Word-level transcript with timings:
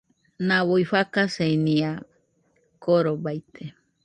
Nau 0.51 0.77
fakaisenia 0.91 1.91
korobaite 2.83 3.63